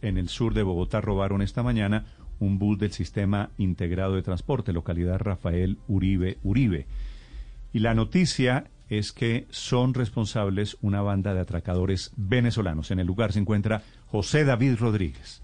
[0.00, 2.04] En el sur de Bogotá robaron esta mañana
[2.38, 6.86] un bus del Sistema Integrado de Transporte, localidad Rafael Uribe Uribe.
[7.72, 12.92] Y la noticia es que son responsables una banda de atracadores venezolanos.
[12.92, 15.42] En el lugar se encuentra José David Rodríguez.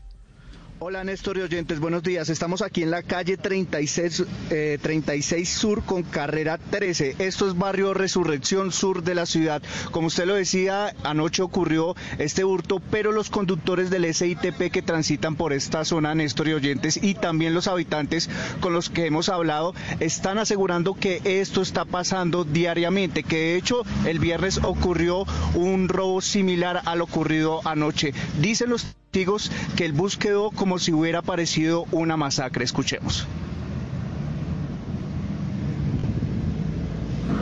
[0.84, 2.28] Hola Néstor y oyentes, buenos días.
[2.28, 7.14] Estamos aquí en la calle 36, eh, 36 Sur con carrera 13.
[7.20, 9.62] Esto es barrio Resurrección Sur de la ciudad.
[9.92, 15.36] Como usted lo decía, anoche ocurrió este hurto, pero los conductores del SITP que transitan
[15.36, 18.28] por esta zona, Néstor y oyentes, y también los habitantes
[18.60, 23.84] con los que hemos hablado, están asegurando que esto está pasando diariamente, que de hecho
[24.04, 28.12] el viernes ocurrió un robo similar al ocurrido anoche.
[28.40, 32.64] Dicen los testigos que el bus quedó como si hubiera parecido una masacre.
[32.64, 33.26] Escuchemos.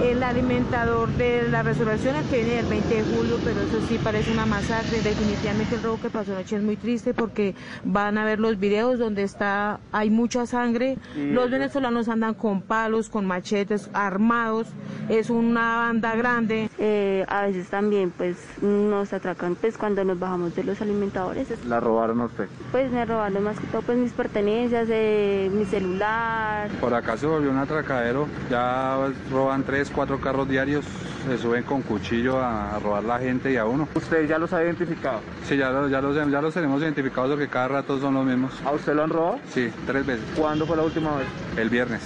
[0.02, 4.32] El alimentador de la resurrección que viene del 20 de julio, pero eso sí parece
[4.32, 5.00] una masacre.
[5.02, 8.98] Definitivamente el robo que pasó anoche es muy triste porque van a ver los videos
[8.98, 10.96] donde está, hay mucha sangre.
[11.14, 14.68] Los venezolanos andan con palos, con machetes, armados.
[15.08, 16.70] Es una banda grande.
[16.78, 21.48] Eh, a veces también pues nos atracan pues cuando nos bajamos de los alimentadores.
[21.66, 22.48] ¿La robaron a usted?
[22.72, 26.70] Pues me robaron más que todo pues mis pertenencias, eh, mi celular.
[26.80, 28.96] Por acá se volvió un atracadero, ya
[29.30, 30.84] roban tres, cuatro carros diarios,
[31.26, 33.88] se suben con cuchillo a, a robar la gente y a uno.
[33.94, 35.20] ¿Usted ya los ha identificado?
[35.46, 38.52] Sí, ya, los- ya, los, ya los tenemos identificados porque cada rato son los mismos.
[38.64, 39.38] ¿A usted lo han robado?
[39.52, 40.24] Sí, tres veces.
[40.36, 41.26] ¿Cuándo fue la última vez?
[41.56, 42.00] El viernes.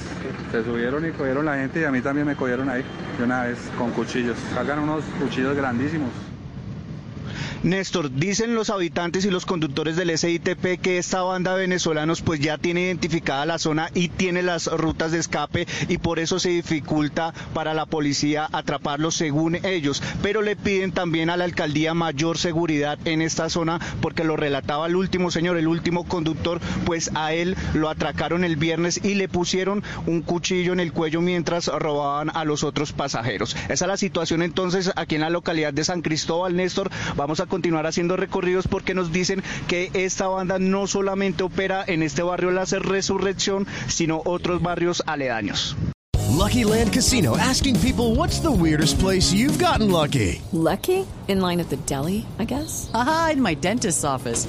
[0.50, 2.84] Se subieron y cogieron la gente y a mí también me cogieron ahí
[3.18, 4.36] de una vez con cuchillos.
[4.54, 6.10] Cargan unos cuchillos grandísimos.
[7.64, 12.38] Néstor, dicen los habitantes y los conductores del SITP que esta banda de venezolanos pues
[12.38, 16.50] ya tiene identificada la zona y tiene las rutas de escape y por eso se
[16.50, 22.36] dificulta para la policía atraparlos según ellos, pero le piden también a la alcaldía mayor
[22.36, 27.32] seguridad en esta zona porque lo relataba el último señor, el último conductor, pues a
[27.32, 32.30] él lo atracaron el viernes y le pusieron un cuchillo en el cuello mientras robaban
[32.34, 33.56] a los otros pasajeros.
[33.70, 36.90] Esa es la situación entonces aquí en la localidad de San Cristóbal, Néstor.
[37.16, 42.02] Vamos a continuar haciendo recorridos porque nos dicen que esta banda no solamente opera en
[42.02, 45.76] este barrio La Resurrección, sino otros barrios aledaños.
[46.36, 50.42] Lucky Land Casino asking people what's the weirdest place you've gotten lucky?
[50.52, 51.06] Lucky?
[51.28, 52.90] In line at the deli, I guess?
[52.92, 54.48] Aha, in my dentist's office.